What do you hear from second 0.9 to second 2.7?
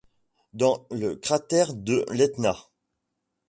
cratère de l'Etna.